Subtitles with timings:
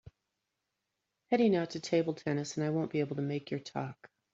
[1.29, 4.09] Heading out to table tennis and I won’t be able to make your talk.